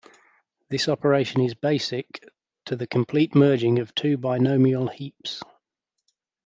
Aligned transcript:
This 0.71 0.89
operation 0.89 1.41
is 1.41 1.53
basic 1.53 2.23
to 2.65 2.75
the 2.75 2.87
complete 2.87 3.35
merging 3.35 3.77
of 3.77 3.93
two 3.93 4.17
binomial 4.17 4.87
heaps. 4.87 5.43